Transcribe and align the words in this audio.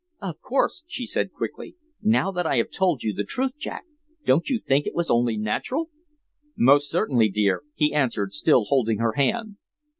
"Of 0.19 0.39
course," 0.41 0.81
she 0.87 1.05
said 1.05 1.31
quickly. 1.31 1.75
"Now 2.01 2.31
that 2.31 2.47
I 2.47 2.55
have 2.55 2.71
told 2.71 3.03
you 3.03 3.13
the 3.13 3.23
truth, 3.23 3.51
Jack, 3.59 3.83
don't 4.25 4.49
you 4.49 4.57
think 4.57 4.87
it 4.87 4.95
was 4.95 5.11
only 5.11 5.37
natural?" 5.37 5.91
"Most 6.57 6.89
certainly, 6.89 7.29
dear," 7.29 7.61
he 7.75 7.93
answered, 7.93 8.33
still 8.33 8.63
holding 8.63 8.97
her 8.97 9.13
hand. 9.13 9.57